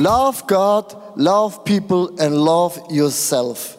[0.00, 3.76] Love God, love people and love yourself.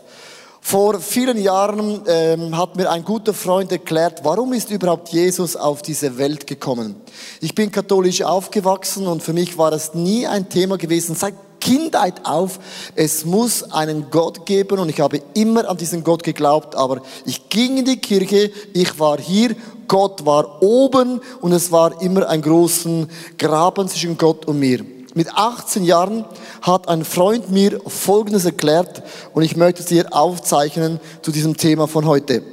[0.61, 5.81] Vor vielen Jahren ähm, hat mir ein guter Freund erklärt, warum ist überhaupt Jesus auf
[5.81, 6.95] diese Welt gekommen.
[7.39, 12.23] Ich bin katholisch aufgewachsen und für mich war es nie ein Thema gewesen, seit Kindheit
[12.23, 12.59] auf,
[12.93, 17.49] es muss einen Gott geben und ich habe immer an diesen Gott geglaubt, aber ich
[17.49, 19.55] ging in die Kirche, ich war hier,
[19.87, 23.09] Gott war oben und es war immer ein großen
[23.39, 24.85] Graben zwischen Gott und mir.
[25.13, 26.25] Mit 18 Jahren
[26.61, 29.03] hat ein Freund mir Folgendes erklärt
[29.33, 32.43] und ich möchte es dir aufzeichnen zu diesem Thema von heute.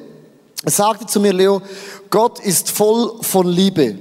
[0.65, 1.63] Er sagte zu mir, Leo,
[2.11, 3.97] Gott ist voll von Liebe.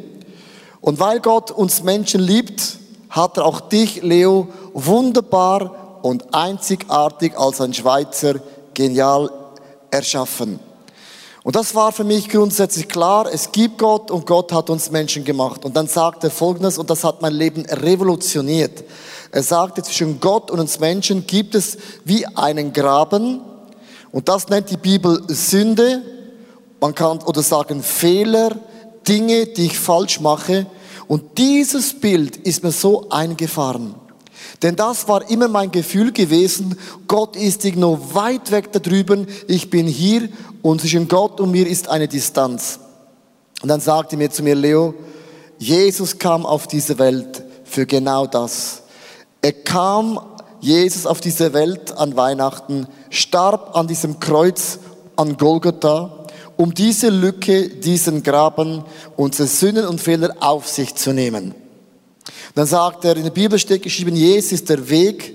[0.82, 7.62] Und weil Gott uns Menschen liebt, hat er auch dich, Leo, wunderbar und einzigartig als
[7.62, 8.36] ein Schweizer
[8.74, 9.30] genial
[9.92, 10.60] erschaffen.
[11.48, 15.24] Und das war für mich grundsätzlich klar, es gibt Gott und Gott hat uns Menschen
[15.24, 15.64] gemacht.
[15.64, 18.84] Und dann sagt er Folgendes, und das hat mein Leben revolutioniert.
[19.32, 23.40] Er sagte, zwischen Gott und uns Menschen gibt es wie einen Graben,
[24.12, 26.02] und das nennt die Bibel Sünde,
[26.82, 28.58] man kann oder sagen Fehler,
[29.08, 30.66] Dinge, die ich falsch mache.
[31.08, 33.96] Und dieses Bild ist mir so eingefahren.
[34.62, 39.70] Denn das war immer mein Gefühl gewesen, Gott ist irgendwo weit weg da drüben, ich
[39.70, 40.30] bin hier
[40.62, 42.80] und zwischen Gott und mir ist eine Distanz.
[43.62, 44.94] Und dann sagte mir zu mir, Leo,
[45.60, 48.84] Jesus kam auf diese Welt für genau das.
[49.42, 50.20] Er kam,
[50.60, 54.80] Jesus, auf diese Welt an Weihnachten, starb an diesem Kreuz
[55.16, 56.26] an Golgotha,
[56.58, 58.84] um diese Lücke, diesen Graben,
[59.16, 61.54] unsere Sünden und Fehler auf sich zu nehmen.
[62.56, 65.34] Dann sagt er, in der Bibel steht geschrieben, Jesus ist der Weg,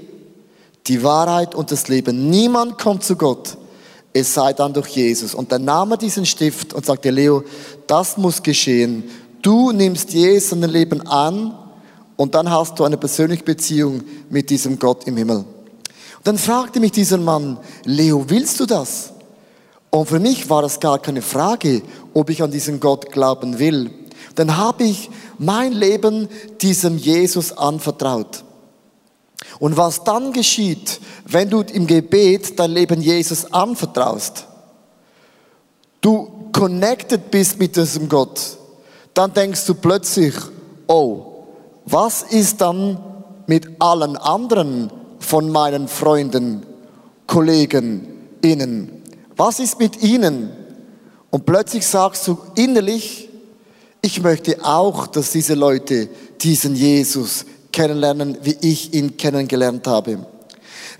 [0.86, 2.28] die Wahrheit und das Leben.
[2.30, 3.56] Niemand kommt zu Gott,
[4.12, 5.34] es sei dann durch Jesus.
[5.34, 7.44] Und dann nahm er diesen Stift und sagte, Leo,
[7.86, 9.04] das muss geschehen.
[9.40, 11.54] Du nimmst Jesus in dein Leben an
[12.16, 15.38] und dann hast du eine persönliche Beziehung mit diesem Gott im Himmel.
[15.38, 19.12] Und dann fragte mich dieser Mann, Leo, willst du das?
[19.90, 21.82] Und für mich war es gar keine Frage,
[22.14, 23.90] ob ich an diesen Gott glauben will.
[24.36, 26.28] Dann habe ich mein Leben
[26.60, 28.44] diesem Jesus anvertraut.
[29.58, 34.46] Und was dann geschieht, wenn du im Gebet dein Leben Jesus anvertraust,
[36.00, 38.58] du connected bist mit diesem Gott,
[39.14, 40.34] dann denkst du plötzlich,
[40.86, 41.26] oh,
[41.84, 42.98] was ist dann
[43.46, 46.64] mit allen anderen von meinen Freunden,
[47.26, 48.06] Kollegen,
[48.42, 49.02] innen?
[49.36, 50.50] Was ist mit ihnen?
[51.30, 53.28] Und plötzlich sagst du innerlich,
[54.02, 56.08] ich möchte auch, dass diese Leute
[56.40, 60.26] diesen Jesus kennenlernen, wie ich ihn kennengelernt habe.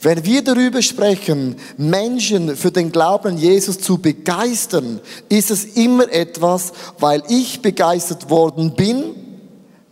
[0.01, 6.11] Wenn wir darüber sprechen, Menschen für den Glauben an Jesus zu begeistern, ist es immer
[6.13, 9.22] etwas, weil ich begeistert worden bin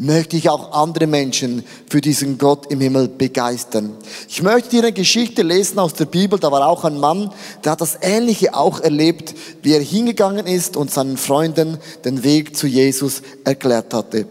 [0.00, 3.93] möchte ich auch andere Menschen für diesen Gott im Himmel begeistern.
[4.28, 6.38] Ich möchte dir eine Geschichte lesen aus der Bibel.
[6.38, 7.31] Da war auch ein Mann,
[7.62, 12.56] der hat das Ähnliche auch erlebt, wie er hingegangen ist und seinen Freunden den Weg
[12.56, 14.25] zu Jesus erklärt hatte.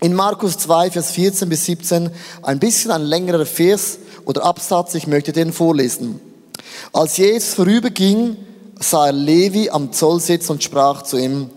[0.00, 2.10] In Markus 2, Vers 14 bis 17,
[2.42, 6.20] ein bisschen ein längerer Vers oder Absatz, ich möchte den vorlesen.
[6.92, 8.36] Als Jesus vorüberging,
[8.78, 11.50] sah er Levi am Zoll sitzen und sprach zu ihm,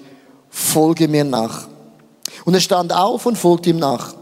[0.49, 1.67] folge mir nach.
[2.47, 4.13] Und er stand auf und folgte ihm nach.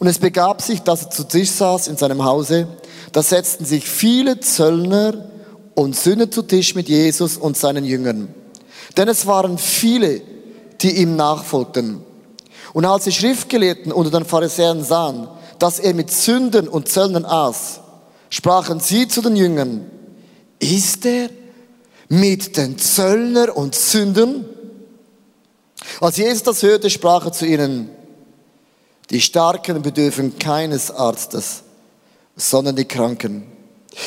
[0.00, 2.66] Und es begab sich, dass er zu Tisch saß in seinem Hause.
[3.12, 5.30] Da setzten sich viele Zöllner
[5.76, 8.34] und Sünder zu Tisch mit Jesus und seinen Jüngern.
[8.96, 10.20] Denn es waren viele,
[10.80, 12.02] die ihm nachfolgten.
[12.72, 15.28] Und als die Schriftgelehrten unter den Pharisäern sahen,
[15.60, 17.78] dass er mit Sündern und Zöllnern aß,
[18.28, 19.88] sprachen sie zu den Jüngern,
[20.58, 21.30] ist er
[22.08, 24.46] mit den Zöllner und Sündern?
[26.00, 27.90] Als Jesus das hörte, sprach er zu ihnen,
[29.10, 31.62] die Starken bedürfen keines Arztes,
[32.36, 33.46] sondern die Kranken.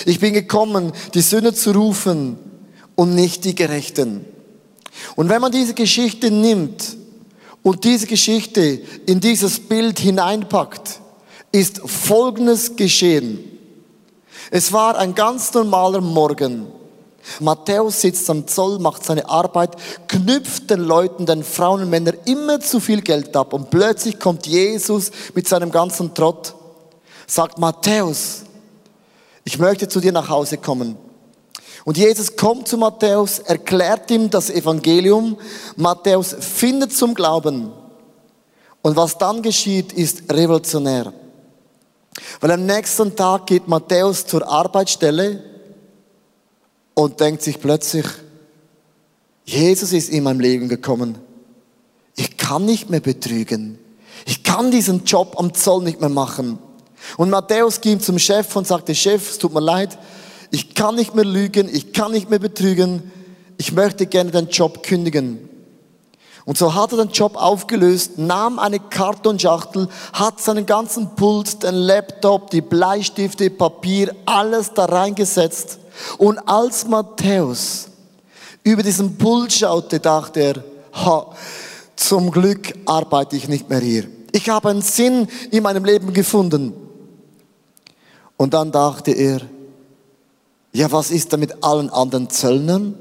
[0.06, 2.38] Ich bin gekommen, die Sünder zu rufen
[2.96, 4.26] und nicht die Gerechten.
[5.16, 6.98] Und wenn man diese Geschichte nimmt
[7.64, 11.02] und diese Geschichte in dieses Bild hineinpackt,
[11.52, 13.44] ist Folgendes geschehen.
[14.52, 16.68] Es war ein ganz normaler Morgen.
[17.40, 19.76] Matthäus sitzt am Zoll, macht seine Arbeit,
[20.08, 23.54] knüpft den Leuten, den Frauen und Männern immer zu viel Geld ab.
[23.54, 26.56] Und plötzlich kommt Jesus mit seinem ganzen Trott,
[27.28, 28.44] sagt Matthäus,
[29.44, 30.98] ich möchte zu dir nach Hause kommen.
[31.84, 35.38] Und Jesus kommt zu Matthäus, erklärt ihm das Evangelium.
[35.76, 37.72] Matthäus findet zum Glauben.
[38.84, 41.12] Und was dann geschieht, ist revolutionär.
[42.40, 45.51] Weil am nächsten Tag geht Matthäus zur Arbeitsstelle
[46.94, 48.06] und denkt sich plötzlich,
[49.46, 51.18] Jesus ist in meinem Leben gekommen.
[52.16, 53.80] Ich kann nicht mehr betrügen.
[54.26, 56.60] Ich kann diesen Job am Zoll nicht mehr machen.
[57.18, 59.98] Und Matthäus ging zum Chef und sagte, Chef, es tut mir leid,
[60.52, 63.12] ich kann nicht mehr lügen, ich kann nicht mehr betrügen,
[63.58, 65.50] ich möchte gerne den Job kündigen.
[66.46, 71.76] Und so hat er den Job aufgelöst, nahm eine Kartonschachtel, hat seinen ganzen Pult, den
[71.76, 75.80] Laptop, die Bleistifte, Papier, alles da reingesetzt.
[76.18, 77.90] Und als Matthäus
[78.64, 80.64] über diesen Pult schaute, dachte er,
[80.94, 81.34] ha,
[81.96, 84.08] zum Glück arbeite ich nicht mehr hier.
[84.32, 86.74] Ich habe einen Sinn in meinem Leben gefunden.
[88.38, 89.42] Und dann dachte er,
[90.74, 92.96] ja, was ist da mit allen anderen Zöllnern?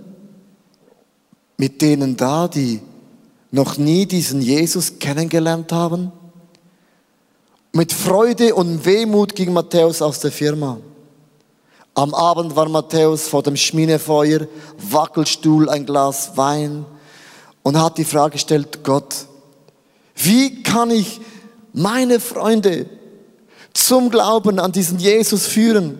[1.56, 2.80] Mit denen da, die
[3.50, 6.12] noch nie diesen Jesus kennengelernt haben?
[7.72, 10.78] Mit Freude und Wehmut ging Matthäus aus der Firma.
[12.00, 14.46] Am Abend war Matthäus vor dem Schminefeuer,
[14.78, 16.86] Wackelstuhl, ein Glas Wein
[17.62, 19.26] und hat die Frage gestellt, Gott,
[20.14, 21.20] wie kann ich
[21.74, 22.86] meine Freunde
[23.74, 25.98] zum Glauben an diesen Jesus führen?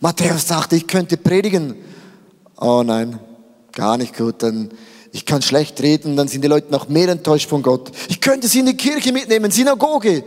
[0.00, 1.74] Matthäus dachte, ich könnte predigen.
[2.60, 3.18] Oh nein,
[3.72, 4.70] gar nicht gut, dann
[5.10, 7.90] ich kann schlecht reden, dann sind die Leute noch mehr enttäuscht von Gott.
[8.08, 10.22] Ich könnte sie in die Kirche mitnehmen, Synagoge.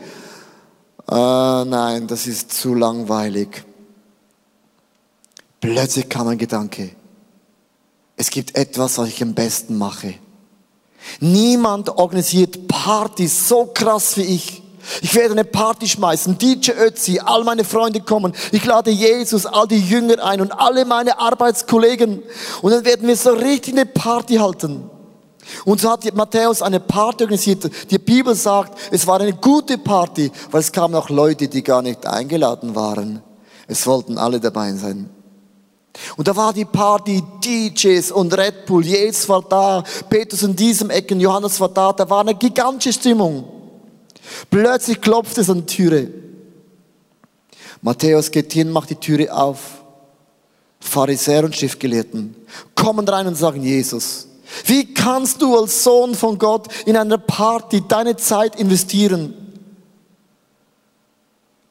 [1.07, 3.63] Ah, nein, das ist zu langweilig.
[5.59, 6.91] Plötzlich kam ein Gedanke.
[8.15, 10.15] Es gibt etwas, was ich am besten mache.
[11.19, 14.61] Niemand organisiert Partys so krass wie ich.
[15.01, 18.33] Ich werde eine Party schmeißen, DJ Ötzi, all meine Freunde kommen.
[18.51, 22.23] Ich lade Jesus, all die Jünger ein und alle meine Arbeitskollegen.
[22.61, 24.89] Und dann werden wir so richtig eine Party halten.
[25.65, 27.69] Und so hat Matthäus eine Party organisiert.
[27.89, 31.81] Die Bibel sagt, es war eine gute Party, weil es kamen auch Leute, die gar
[31.81, 33.21] nicht eingeladen waren.
[33.67, 35.09] Es wollten alle dabei sein.
[36.18, 40.89] Und da war die Party, DJs und Red Bull, Jesus war da, Petrus in diesem
[40.89, 43.44] Ecken, Johannes war da, da war eine gigantische Stimmung.
[44.50, 46.07] Plötzlich klopft es an die Türe.
[47.81, 49.80] Matthäus geht hin, macht die Türe auf.
[50.80, 52.35] Pharisäer und Schriftgelehrten
[52.74, 54.27] kommen rein und sagen, Jesus,
[54.65, 59.33] wie kannst du als Sohn von Gott in einer Party deine Zeit investieren?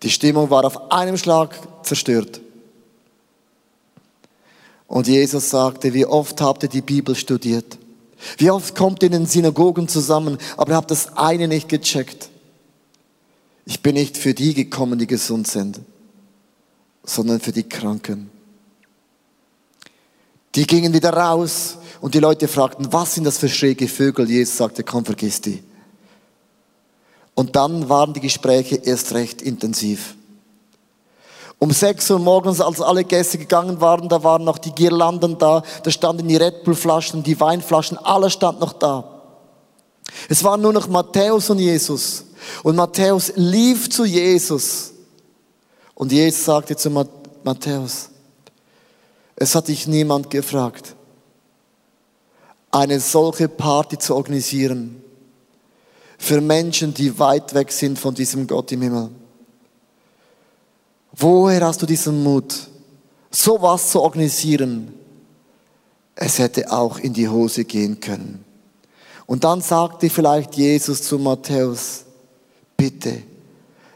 [0.03, 2.41] Die Stimmung war auf einem Schlag zerstört.
[4.89, 7.79] Und Jesus sagte, wie oft habt ihr die Bibel studiert?
[8.39, 12.31] Wie oft kommt ihr in den Synagogen zusammen, aber ihr habt das eine nicht gecheckt.
[13.65, 15.81] Ich bin nicht für die gekommen, die gesund sind,
[17.05, 18.31] sondern für die Kranken.
[20.55, 24.29] Die gingen wieder raus und die Leute fragten, was sind das für schräge Vögel?
[24.29, 25.63] Jesus sagte, komm, vergiss die.
[27.35, 30.17] Und dann waren die Gespräche erst recht intensiv.
[31.59, 35.63] Um sechs Uhr morgens, als alle Gäste gegangen waren, da waren noch die Girlanden da,
[35.83, 39.23] da standen die Red Bull Flaschen, die Weinflaschen, alles stand noch da.
[40.29, 42.25] Es waren nur noch Matthäus und Jesus.
[42.63, 44.93] Und Matthäus lief zu Jesus.
[45.95, 46.91] Und Jesus sagte zu
[47.43, 48.11] Matthäus,
[49.35, 50.95] es hat dich niemand gefragt,
[52.71, 55.03] eine solche Party zu organisieren
[56.19, 59.11] für Menschen, die weit weg sind von diesem Gott im Himmel.
[61.21, 62.55] Woher hast du diesen Mut,
[63.29, 64.95] sowas zu organisieren?
[66.15, 68.45] Es hätte auch in die Hose gehen können.
[69.27, 72.05] Und dann sagte vielleicht Jesus zu Matthäus,
[72.77, 73.23] bitte,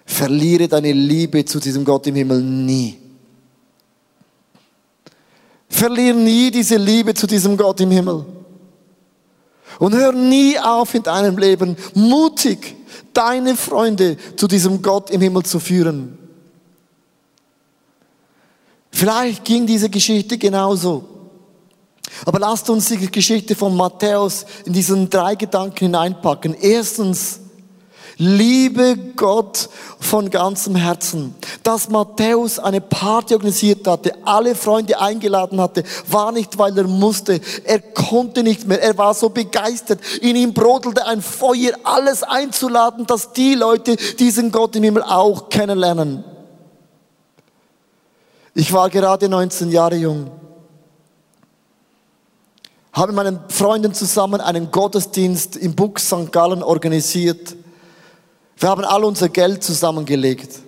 [0.05, 2.99] verliere deine Liebe zu diesem Gott im Himmel nie.
[5.69, 8.27] Verliere nie diese Liebe zu diesem Gott im Himmel.
[9.79, 12.75] Und hör nie auf in deinem Leben, mutig
[13.15, 16.19] deine Freunde zu diesem Gott im Himmel zu führen.
[19.03, 21.03] Vielleicht ging diese Geschichte genauso.
[22.25, 26.55] Aber lasst uns die Geschichte von Matthäus in diesen drei Gedanken hineinpacken.
[26.55, 27.41] Erstens,
[28.17, 29.69] Liebe Gott
[29.99, 31.35] von ganzem Herzen.
[31.65, 37.41] Dass Matthäus eine Party organisiert hatte, alle Freunde eingeladen hatte, war nicht, weil er musste.
[37.65, 38.81] Er konnte nicht mehr.
[38.81, 39.99] Er war so begeistert.
[40.21, 45.49] In ihm brodelte ein Feuer, alles einzuladen, dass die Leute diesen Gott im Himmel auch
[45.49, 46.23] kennenlernen.
[48.55, 50.31] Ich war gerade 19 Jahre jung.
[52.93, 56.31] Habe mit meinen Freunden zusammen einen Gottesdienst im Buch St.
[56.31, 57.57] Gallen organisiert.
[58.59, 60.61] Wir haben all unser Geld zusammengelegt,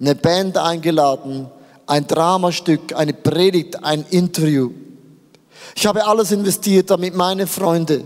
[0.00, 1.48] eine Band eingeladen,
[1.86, 4.72] ein Dramastück, eine Predigt, ein Interview.
[5.76, 8.04] Ich habe alles investiert, damit meine Freunde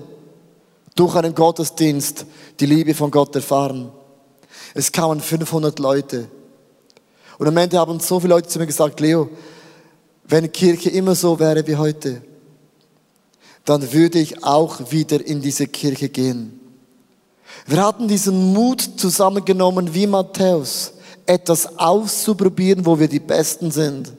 [0.94, 2.26] durch einen Gottesdienst
[2.60, 3.90] die Liebe von Gott erfahren.
[4.74, 6.28] Es kamen 500 Leute.
[7.38, 9.28] Und am Ende haben so viele Leute zu mir gesagt, Leo,
[10.24, 12.22] wenn Kirche immer so wäre wie heute,
[13.64, 16.60] dann würde ich auch wieder in diese Kirche gehen.
[17.66, 20.92] Wir hatten diesen Mut zusammengenommen wie Matthäus.
[21.26, 24.12] etwas auszuprobieren, wo wir die Besten sind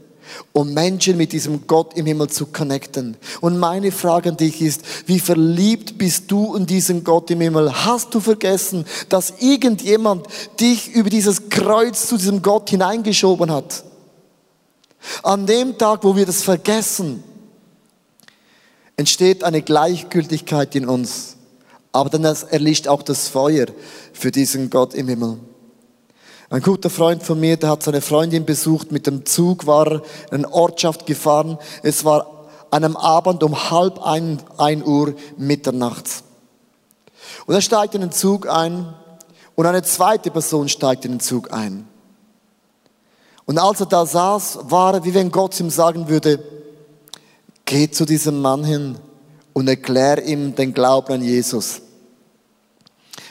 [0.54, 3.18] um Menschen mit diesem Gott im Himmel zu connecten.
[3.42, 7.86] Und meine Frage an dich ist, wie verliebt bist du in diesen Gott im Himmel?
[7.86, 10.28] Hast du vergessen, dass irgendjemand
[10.60, 13.84] dich über dieses Kreuz zu diesem Gott hineingeschoben hat?
[15.24, 17.24] An dem Tag, wo wir das vergessen,
[18.96, 21.38] entsteht eine Gleichgültigkeit in uns.
[21.92, 23.68] Aber dann erlischt auch das Feuer
[24.14, 25.38] für diesen Gott im Himmel.
[26.50, 30.02] Ein guter Freund von mir, der hat seine Freundin besucht, mit dem Zug war er
[30.32, 31.58] in eine Ortschaft gefahren.
[31.84, 36.24] Es war an einem Abend um halb ein, ein Uhr mitternachts.
[37.46, 38.94] Und er steigt in den Zug ein
[39.56, 41.88] und eine zweite Person steigt in den Zug ein.
[43.46, 46.42] Und als er da saß, war er, wie wenn Gott ihm sagen würde,
[47.66, 48.98] geh zu diesem Mann hin
[49.54, 51.82] und erklär ihm den Glauben an Jesus.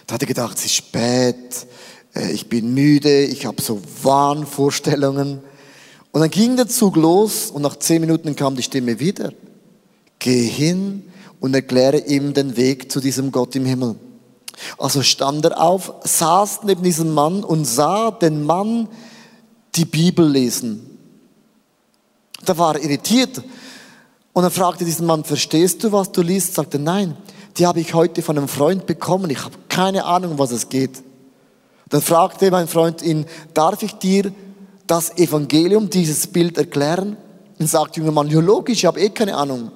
[0.07, 1.67] Da hat er gedacht, es ist spät,
[2.31, 5.41] ich bin müde, ich habe so Wahnvorstellungen.
[6.13, 9.33] Und dann ging der Zug los und nach zehn Minuten kam die Stimme wieder.
[10.19, 11.05] Geh hin
[11.41, 13.97] und erkläre ihm den Weg zu diesem Gott im Himmel.
[14.79, 18.89] Also stand er auf, saß neben diesem Mann und sah den Mann
[19.75, 20.99] die Bibel lesen.
[22.45, 23.43] Da war er irritiert
[24.33, 26.55] und er fragte diesen Mann, verstehst du, was du liest?
[26.55, 27.17] Sagte, nein,
[27.59, 29.31] die habe ich heute von einem Freund bekommen.
[29.31, 31.03] Ich habe keine Ahnung, was es geht.
[31.89, 34.33] Dann fragte mein Freund ihn, darf ich dir
[34.87, 37.17] das Evangelium, dieses Bild erklären?
[37.59, 39.71] Und sagte der junge Mann, ja logisch, ich habe eh keine Ahnung.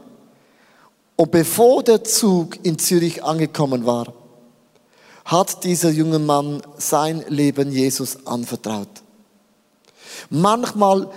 [1.17, 4.13] Und bevor der Zug in Zürich angekommen war,
[5.25, 8.89] hat dieser junge Mann sein Leben Jesus anvertraut.
[10.29, 11.09] Manchmal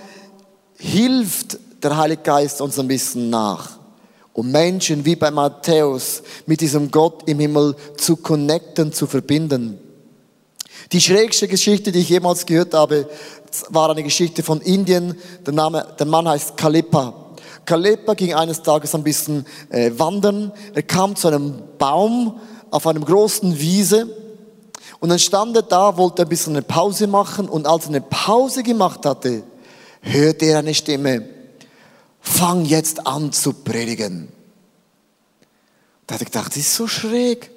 [0.78, 3.78] hilft der Heilige Geist uns ein bisschen nach,
[4.32, 9.78] um Menschen wie bei Matthäus mit diesem Gott im Himmel zu connecten, zu verbinden.
[10.92, 13.08] Die schrägste Geschichte, die ich jemals gehört habe,
[13.70, 15.16] war eine Geschichte von Indien.
[15.46, 17.14] Der, Name, der Mann heißt Kalepa.
[17.64, 20.52] Kalepa ging eines Tages ein bisschen äh, wandern.
[20.74, 24.08] Er kam zu einem Baum auf einem großen Wiese.
[25.00, 27.48] Und dann stand er da, wollte ein bisschen eine Pause machen.
[27.48, 29.42] Und als er eine Pause gemacht hatte,
[30.02, 31.28] hörte er eine Stimme.
[32.20, 34.28] Fang jetzt an zu predigen.
[36.06, 37.50] Da hat er gedacht, das ist so schräg.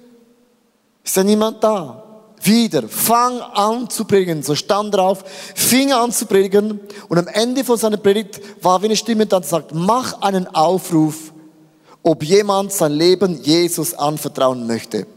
[1.04, 2.07] Ist da niemand da?
[2.42, 4.44] Wieder, fang an zu predigen.
[4.44, 5.24] So stand drauf,
[5.56, 6.80] fing an zu predigen
[7.10, 10.48] und am Ende von seiner Predigt war wie eine Stimme da, die sagt, mach einen
[10.48, 11.34] Aufruf,
[12.04, 15.08] ob jemand sein Leben Jesus anvertrauen möchte.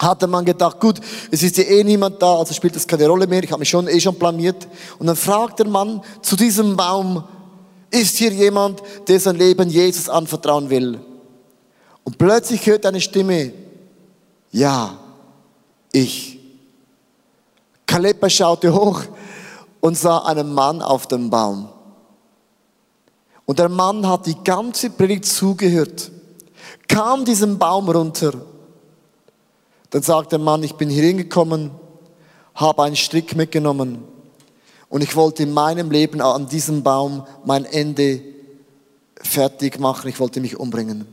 [0.00, 3.26] Hatte man gedacht, gut, es ist ja eh niemand da, also spielt das keine Rolle
[3.26, 4.66] mehr, ich habe mich schon eh schon blamiert.
[4.98, 7.24] Und dann fragt der Mann zu diesem Baum,
[7.90, 11.00] ist hier jemand, der sein Leben Jesus anvertrauen will?
[12.02, 13.52] Und plötzlich hört eine Stimme,
[14.50, 14.98] ja,
[15.92, 16.33] ich.
[17.94, 19.02] Kalepa schaute hoch
[19.78, 21.68] und sah einen Mann auf dem Baum.
[23.46, 26.10] Und der Mann hat die ganze Predigt zugehört,
[26.88, 28.32] kam diesem Baum runter.
[29.90, 31.70] Dann sagt der Mann, ich bin hier hingekommen,
[32.56, 34.02] habe einen Strick mitgenommen
[34.88, 38.22] und ich wollte in meinem Leben an diesem Baum mein Ende
[39.14, 40.08] fertig machen.
[40.08, 41.06] Ich wollte mich umbringen.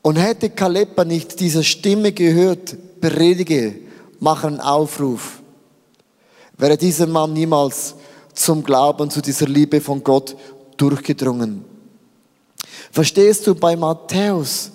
[0.00, 3.85] Und hätte Kalepa nicht diese Stimme gehört, predige,
[4.20, 5.42] machen einen Aufruf.
[6.56, 7.94] Wäre dieser Mann niemals
[8.34, 10.36] zum Glauben, zu dieser Liebe von Gott
[10.76, 11.64] durchgedrungen.
[12.90, 14.72] Verstehst du bei Matthäus?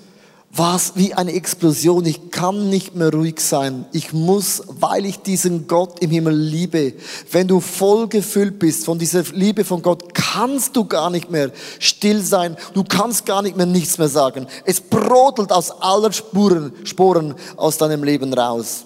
[0.54, 2.06] war es wie eine Explosion.
[2.06, 3.86] Ich kann nicht mehr ruhig sein.
[3.94, 6.94] Ich muss, weil ich diesen Gott im Himmel liebe.
[7.32, 11.52] Wenn du voll gefüllt bist von dieser Liebe von Gott, kannst du gar nicht mehr
[11.80, 12.58] still sein.
[12.74, 14.48] Du kannst gar nicht mehr nichts mehr sagen.
[14.66, 18.86] Es brodelt aus aller Spuren, Sporen aus deinem Leben raus.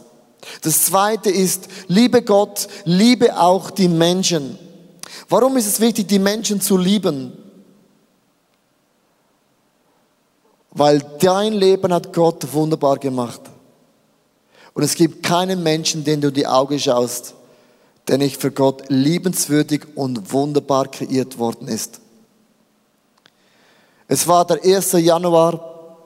[0.61, 4.57] Das zweite ist, liebe Gott, liebe auch die Menschen.
[5.29, 7.33] Warum ist es wichtig, die Menschen zu lieben?
[10.71, 13.41] Weil dein Leben hat Gott wunderbar gemacht.
[14.73, 17.33] Und es gibt keinen Menschen, den du in die Augen schaust,
[18.07, 22.01] der nicht für Gott liebenswürdig und wunderbar kreiert worden ist.
[24.07, 24.91] Es war der 1.
[24.93, 25.97] Januar,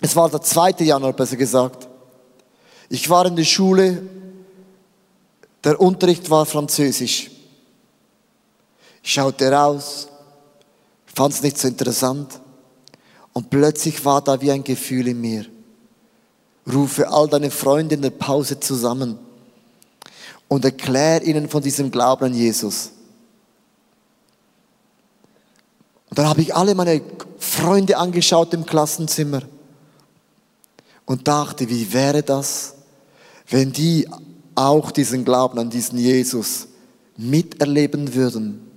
[0.00, 0.84] es war der 2.
[0.84, 1.88] Januar besser gesagt.
[2.92, 4.02] Ich war in der Schule,
[5.62, 7.30] der Unterricht war Französisch.
[9.02, 10.08] Ich schaute raus,
[11.06, 12.40] fand es nicht so interessant.
[13.32, 15.46] Und plötzlich war da wie ein Gefühl in mir.
[16.70, 19.18] Rufe all deine Freunde in der Pause zusammen
[20.48, 22.90] und erklär ihnen von diesem Glauben an Jesus.
[26.08, 27.00] Und dann habe ich alle meine
[27.38, 29.42] Freunde angeschaut im Klassenzimmer
[31.06, 32.74] und dachte, wie wäre das,
[33.50, 34.08] wenn die
[34.54, 36.68] auch diesen Glauben an diesen Jesus
[37.16, 38.70] miterleben würden.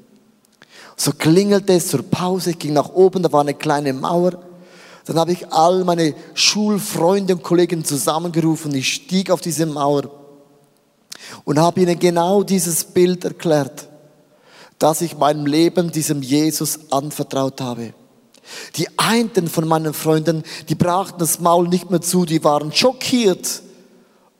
[0.95, 4.33] So klingelte es zur Pause, ich ging nach oben, da war eine kleine Mauer.
[5.05, 8.73] Dann habe ich all meine Schulfreunde und Kollegen zusammengerufen.
[8.75, 10.09] Ich stieg auf diese Mauer
[11.45, 13.89] und habe ihnen genau dieses Bild erklärt,
[14.79, 17.93] dass ich meinem Leben diesem Jesus anvertraut habe.
[18.75, 23.62] Die einen von meinen Freunden, die brachten das Maul nicht mehr zu, die waren schockiert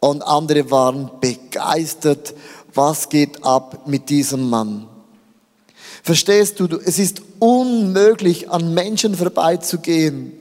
[0.09, 2.33] und andere waren begeistert.
[2.73, 4.87] Was geht ab mit diesem Mann?
[6.03, 10.33] Verstehst du, es ist unmöglich, an Menschen vorbeizugehen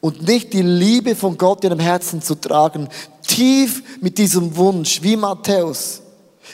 [0.00, 2.88] und nicht die Liebe von Gott in dem Herzen zu tragen,
[3.26, 6.02] tief mit diesem Wunsch, wie Matthäus.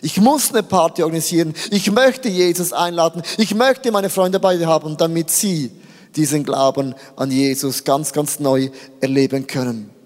[0.00, 1.52] Ich muss eine Party organisieren.
[1.70, 3.22] Ich möchte Jesus einladen.
[3.36, 5.70] Ich möchte meine Freunde bei dir haben, damit sie
[6.16, 9.97] diesen Glauben an Jesus ganz, ganz neu erleben können.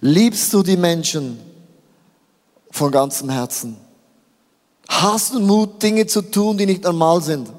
[0.00, 1.38] Liebst du die Menschen
[2.70, 3.76] von ganzem Herzen?
[4.88, 7.50] Hast du Mut, Dinge zu tun, die nicht normal sind?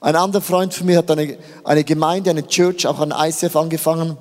[0.00, 4.18] Ein anderer Freund von mir hat eine, eine Gemeinde, eine Church, auch an ICF angefangen.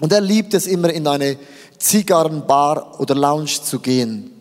[0.00, 1.38] Und er liebt es immer, in eine
[1.78, 4.32] Zigarrenbar oder Lounge zu gehen.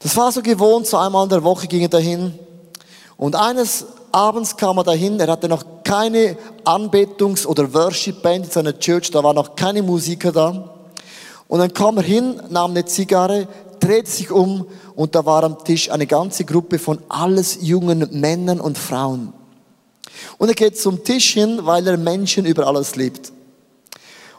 [0.00, 2.36] Das war so gewohnt, so einmal in der Woche ging er dahin.
[3.16, 8.78] Und eines abends kam er dahin, er hatte noch keine Anbetungs- oder Worship-Band in seiner
[8.78, 10.74] Church, da war noch keine Musiker da.
[11.48, 13.48] Und dann kam er hin, nahm eine Zigarre,
[13.80, 18.60] drehte sich um und da war am Tisch eine ganze Gruppe von alles jungen Männern
[18.60, 19.32] und Frauen.
[20.36, 23.32] Und er geht zum Tisch hin, weil er Menschen über alles liebt.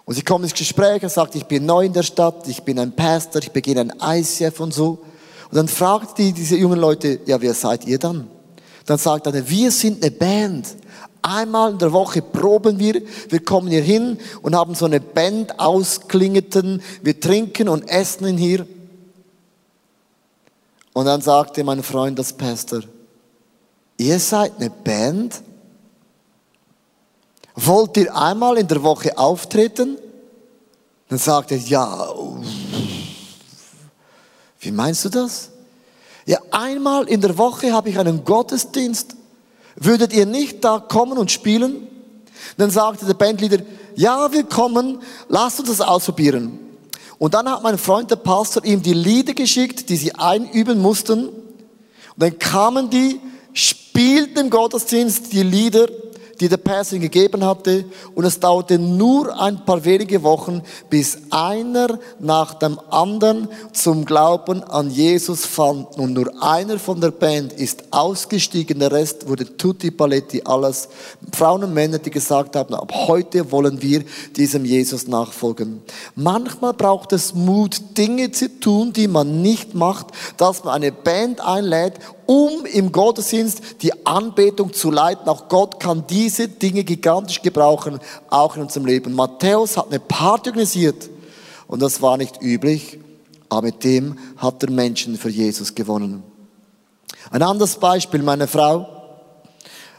[0.05, 2.77] Und sie kommen ins Gespräch, er sagt, ich bin neu in der Stadt, ich bin
[2.77, 4.99] ein Pastor, ich beginne ein ICF und so.
[5.49, 8.27] Und dann fragt die, diese jungen Leute, ja, wer seid ihr dann?
[8.85, 10.67] Dann sagt er, wir sind eine Band.
[11.21, 15.59] Einmal in der Woche proben wir, wir kommen hier hin und haben so eine Band
[15.59, 18.65] ausklingeten, wir trinken und essen hier.
[20.93, 22.81] Und dann sagte mein Freund, das Pastor,
[23.97, 25.41] ihr seid eine Band?
[27.55, 29.97] Wollt ihr einmal in der Woche auftreten?
[31.09, 32.07] Dann sagte er, ja,
[34.61, 35.49] wie meinst du das?
[36.25, 39.15] Ja, einmal in der Woche habe ich einen Gottesdienst.
[39.75, 41.87] Würdet ihr nicht da kommen und spielen?
[42.57, 43.63] Dann sagte der Bandleader,
[43.95, 46.59] ja, wir kommen, lasst uns das ausprobieren.
[47.17, 51.27] Und dann hat mein Freund, der Pastor, ihm die Lieder geschickt, die sie einüben mussten.
[51.27, 51.35] Und
[52.17, 53.19] dann kamen die,
[53.53, 55.87] spielten im Gottesdienst die Lieder
[56.39, 57.85] die der Pastor gegeben hatte.
[58.15, 64.63] Und es dauerte nur ein paar wenige Wochen, bis einer nach dem anderen zum Glauben
[64.63, 65.97] an Jesus fand.
[65.97, 70.89] Und nur einer von der Band ist ausgestiegen, der Rest wurde tutti paletti, alles
[71.33, 74.03] Frauen und Männer, die gesagt haben, ab heute wollen wir
[74.35, 75.81] diesem Jesus nachfolgen.
[76.15, 81.41] Manchmal braucht es Mut, Dinge zu tun, die man nicht macht, dass man eine Band
[81.41, 85.27] einlädt um im Gottesdienst die Anbetung zu leiten.
[85.27, 89.15] Auch Gott kann diese Dinge gigantisch gebrauchen, auch in unserem Leben.
[89.15, 91.09] Matthäus hat eine Party organisiert
[91.65, 92.99] und das war nicht üblich,
[93.49, 96.21] aber mit dem hat er Menschen für Jesus gewonnen.
[97.31, 98.85] Ein anderes Beispiel, meine Frau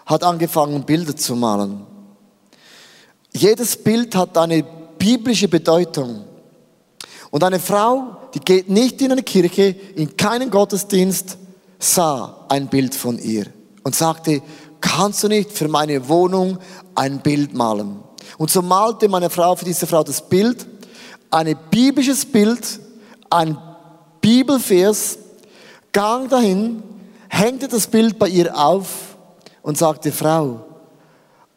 [0.07, 1.85] hat angefangen, Bilder zu malen.
[3.33, 4.65] Jedes Bild hat eine
[4.99, 6.27] biblische Bedeutung.
[7.33, 11.39] Und eine Frau, die geht nicht in eine Kirche, in keinen Gottesdienst,
[11.81, 13.47] sah ein Bild von ihr
[13.83, 14.43] und sagte,
[14.81, 16.59] kannst du nicht für meine Wohnung
[16.95, 18.01] ein Bild malen?
[18.39, 20.67] Und so malte meine Frau für diese Frau das Bild,
[21.31, 22.81] ein biblisches Bild,
[23.31, 23.59] ein
[24.21, 25.19] Bibelvers,
[25.93, 26.83] gang dahin,
[27.29, 29.17] hängte das Bild bei ihr auf
[29.63, 30.65] und sagte, Frau,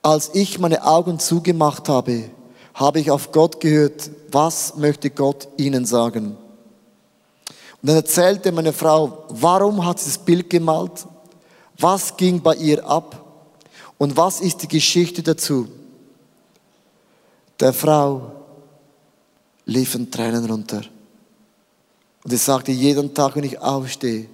[0.02, 2.30] als ich meine Augen zugemacht habe,
[2.74, 6.38] habe ich auf Gott gehört, was möchte Gott Ihnen sagen?
[7.84, 11.06] Dann erzählte meine Frau, warum hat sie das Bild gemalt?
[11.78, 13.20] Was ging bei ihr ab?
[13.98, 15.68] Und was ist die Geschichte dazu?
[17.60, 18.32] Der Frau
[19.66, 20.82] liefen Tränen runter.
[22.24, 24.28] Und sie sagte, jeden Tag, wenn ich aufstehe,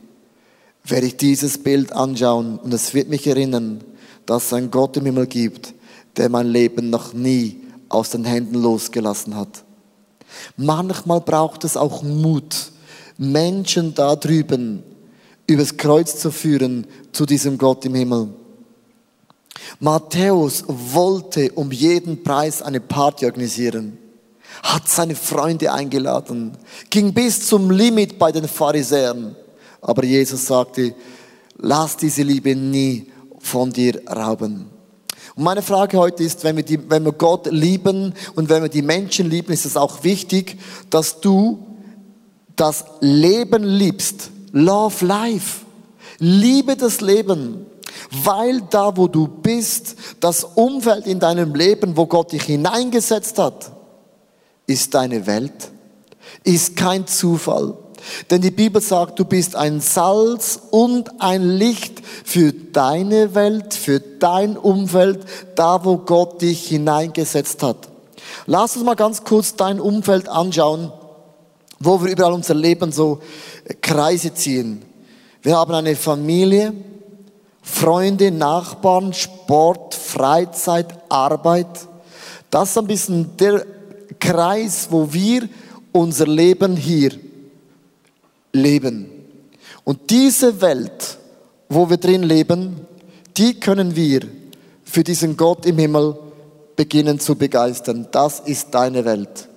[0.83, 3.83] werde ich dieses Bild anschauen und es wird mich erinnern,
[4.25, 5.73] dass es einen Gott im Himmel gibt,
[6.17, 9.63] der mein Leben noch nie aus den Händen losgelassen hat.
[10.55, 12.71] Manchmal braucht es auch Mut,
[13.19, 14.81] Menschen da drüben
[15.45, 18.29] übers Kreuz zu führen zu diesem Gott im Himmel.
[19.79, 23.97] Matthäus wollte um jeden Preis eine Party organisieren,
[24.63, 26.57] hat seine Freunde eingeladen,
[26.89, 29.35] ging bis zum Limit bei den Pharisäern.
[29.81, 30.95] Aber Jesus sagte,
[31.57, 34.69] lass diese Liebe nie von dir rauben.
[35.35, 38.69] Und meine Frage heute ist, wenn wir, die, wenn wir Gott lieben und wenn wir
[38.69, 40.57] die Menschen lieben, ist es auch wichtig,
[40.89, 41.68] dass du
[42.59, 45.65] das Leben liebst, love life.
[46.19, 47.65] Liebe das Leben,
[48.11, 53.71] weil da, wo du bist, das Umfeld in deinem Leben, wo Gott dich hineingesetzt hat,
[54.67, 55.71] ist deine Welt,
[56.43, 57.75] ist kein Zufall.
[58.29, 63.99] Denn die Bibel sagt, du bist ein Salz und ein Licht für deine Welt, für
[63.99, 67.89] dein Umfeld, da wo Gott dich hineingesetzt hat.
[68.45, 70.91] Lass uns mal ganz kurz dein Umfeld anschauen,
[71.79, 73.19] wo wir überall unser Leben so
[73.81, 74.81] Kreise ziehen.
[75.41, 76.73] Wir haben eine Familie,
[77.61, 81.87] Freunde, Nachbarn, Sport, Freizeit, Arbeit.
[82.49, 83.65] Das ist ein bisschen der
[84.19, 85.47] Kreis, wo wir
[85.91, 87.11] unser Leben hier
[88.51, 89.09] leben.
[89.83, 91.17] Und diese Welt,
[91.69, 92.81] wo wir drin leben,
[93.37, 94.21] die können wir
[94.83, 96.17] für diesen Gott im Himmel
[96.75, 98.07] beginnen zu begeistern.
[98.11, 99.48] Das ist deine Welt.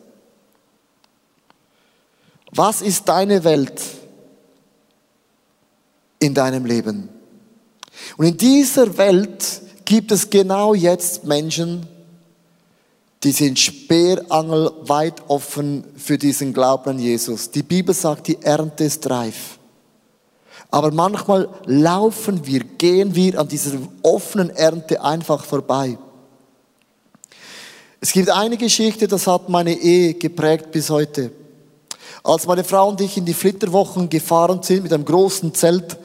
[2.55, 3.81] Was ist deine Welt
[6.19, 7.09] in deinem Leben?
[8.17, 11.87] Und in dieser Welt gibt es genau jetzt Menschen,
[13.23, 17.51] die sind Speerangel weit offen für diesen Glauben an Jesus.
[17.51, 19.59] Die Bibel sagt, die Ernte ist reif.
[20.71, 25.97] Aber manchmal laufen wir, gehen wir an dieser offenen Ernte einfach vorbei.
[28.01, 31.31] Es gibt eine Geschichte, das hat meine Ehe geprägt bis heute.
[32.25, 35.97] Als meine Frau und ich in die Flitterwochen gefahren sind mit einem großen Zelt,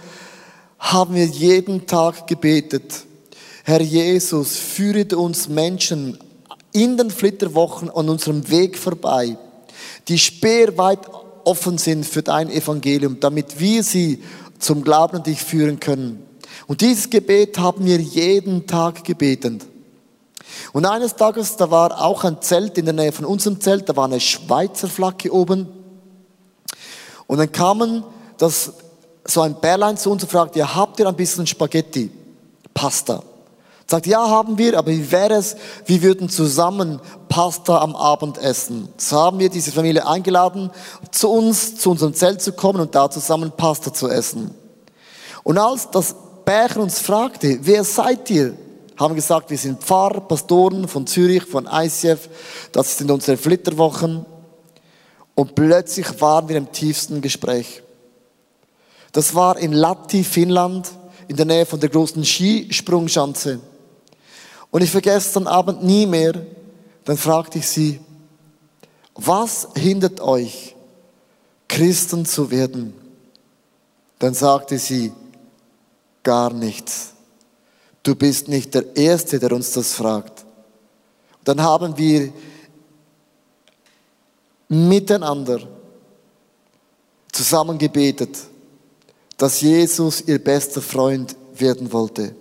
[0.79, 3.05] haben wir jeden Tag gebetet.
[3.63, 6.17] Herr Jesus, führe uns Menschen
[6.71, 9.37] in den Flitterwochen an unserem Weg vorbei,
[10.07, 10.99] die speerweit
[11.43, 14.23] offen sind für dein Evangelium, damit wir sie
[14.59, 16.23] zum Glauben an dich führen können.
[16.67, 19.65] Und dieses Gebet haben wir jeden Tag gebetet.
[20.73, 23.95] Und eines Tages, da war auch ein Zelt in der Nähe von unserem Zelt, da
[23.95, 25.67] war eine Schweizer Flagge oben.
[27.27, 28.03] Und dann kamen
[28.37, 28.73] das,
[29.25, 32.11] so ein Bärlein zu uns und fragte, ja, habt ihr ein bisschen Spaghetti,
[32.73, 33.21] Pasta?
[33.89, 38.89] Sagt, ja, haben wir, aber wie wäre es, wir würden zusammen Pasta am Abend essen.
[38.97, 40.71] So haben wir diese Familie eingeladen,
[41.11, 44.51] zu uns, zu unserem Zelt zu kommen und da zusammen Pasta zu essen.
[45.43, 48.57] Und als das Bärchen uns fragte, wer seid ihr?
[48.97, 52.27] Haben gesagt, wir sind Pfarrer, Pastoren von Zürich, von ICF,
[52.71, 54.25] das sind unsere Flitterwochen.
[55.37, 57.83] Und plötzlich waren wir im tiefsten Gespräch.
[59.11, 60.89] Das war in Latti, Finnland,
[61.27, 63.59] in der Nähe von der großen Skisprungschanze.
[64.71, 66.33] Und ich vergesse dann Abend nie mehr,
[67.05, 67.99] dann fragte ich sie,
[69.13, 70.75] was hindert euch,
[71.67, 72.95] Christen zu werden?
[74.17, 75.13] Dann sagte sie,
[76.23, 77.13] gar nichts.
[78.01, 80.47] Du bist nicht der Erste, der uns das fragt.
[81.43, 82.33] Dann haben wir
[84.69, 85.59] miteinander
[87.31, 88.37] zusammen gebetet,
[89.37, 92.35] dass Jesus ihr bester Freund werden wollte.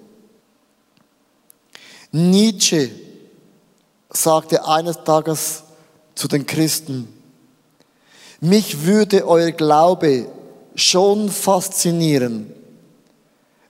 [2.12, 2.90] Nietzsche
[4.10, 5.62] sagte eines Tages
[6.14, 7.12] zu den Christen,
[8.40, 10.26] mich würde euer Glaube
[10.74, 12.52] schon faszinieren,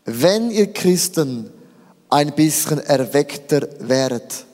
[0.04, 1.50] wenn ihr Christen
[2.08, 4.45] ein bisschen erweckter wäret.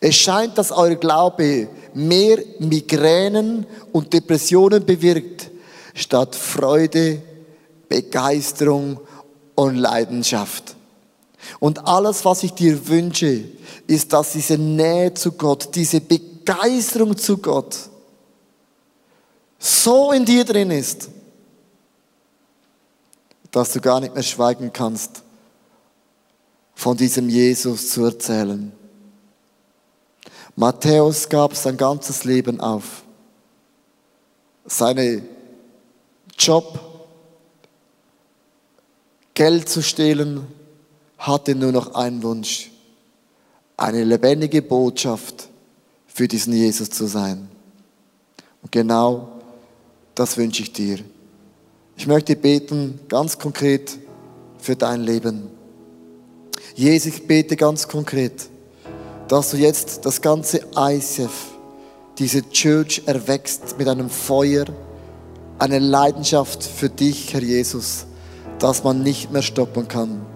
[0.00, 5.50] Es scheint, dass euer Glaube mehr Migränen und Depressionen bewirkt,
[5.94, 7.22] statt Freude,
[7.88, 9.00] Begeisterung
[9.54, 10.76] und Leidenschaft.
[11.58, 13.44] Und alles, was ich dir wünsche,
[13.86, 17.76] ist, dass diese Nähe zu Gott, diese Begeisterung zu Gott
[19.58, 21.10] so in dir drin ist,
[23.50, 25.22] dass du gar nicht mehr schweigen kannst,
[26.74, 28.72] von diesem Jesus zu erzählen.
[30.60, 33.02] Matthäus gab sein ganzes Leben auf.
[34.66, 35.22] Seine
[36.38, 36.78] Job,
[39.32, 40.46] Geld zu stehlen,
[41.16, 42.70] hatte nur noch einen Wunsch,
[43.78, 45.48] eine lebendige Botschaft
[46.06, 47.48] für diesen Jesus zu sein.
[48.60, 49.40] Und genau
[50.14, 50.98] das wünsche ich dir.
[51.96, 53.98] Ich möchte beten ganz konkret
[54.58, 55.48] für dein Leben.
[56.74, 58.49] Jesus, ich bete ganz konkret,
[59.30, 61.30] dass du jetzt das ganze ICF,
[62.18, 64.64] diese Church erwächst mit einem Feuer,
[65.60, 68.06] eine Leidenschaft für dich, Herr Jesus,
[68.58, 70.26] dass man nicht mehr stoppen kann.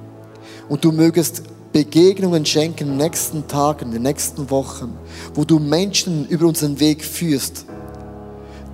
[0.68, 4.96] Und du mögest Begegnungen schenken in den nächsten Tagen, in den nächsten Wochen,
[5.34, 7.66] wo du Menschen über unseren Weg führst,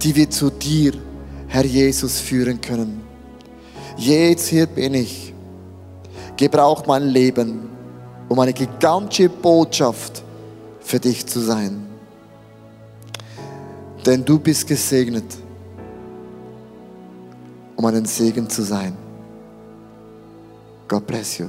[0.03, 0.93] die wir zu dir,
[1.49, 3.01] Herr Jesus, führen können.
[3.97, 5.33] Jetzt hier bin ich.
[6.37, 7.70] Gebrauch mein Leben,
[8.31, 10.23] um eine gigantische Botschaft
[10.81, 11.85] für dich zu sein.
[14.07, 15.25] Denn du bist gesegnet,
[17.77, 18.97] um einen Segen zu sein.
[20.87, 21.49] God bless you.